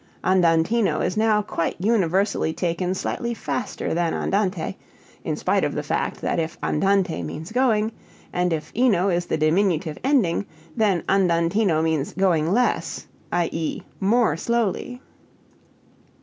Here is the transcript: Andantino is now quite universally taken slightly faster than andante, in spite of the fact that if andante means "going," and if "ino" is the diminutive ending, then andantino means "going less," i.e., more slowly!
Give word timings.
Andantino 0.23 0.99
is 1.01 1.15
now 1.15 1.43
quite 1.43 1.75
universally 1.79 2.53
taken 2.53 2.95
slightly 2.95 3.35
faster 3.35 3.93
than 3.93 4.15
andante, 4.15 4.73
in 5.23 5.35
spite 5.35 5.63
of 5.63 5.75
the 5.75 5.83
fact 5.83 6.21
that 6.21 6.39
if 6.39 6.57
andante 6.63 7.21
means 7.21 7.51
"going," 7.51 7.91
and 8.33 8.51
if 8.51 8.71
"ino" 8.75 9.09
is 9.09 9.27
the 9.27 9.37
diminutive 9.37 9.99
ending, 10.03 10.43
then 10.75 11.03
andantino 11.07 11.83
means 11.83 12.13
"going 12.15 12.51
less," 12.51 13.05
i.e., 13.31 13.83
more 13.99 14.35
slowly! 14.35 14.99